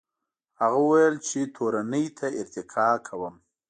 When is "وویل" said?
0.81-1.15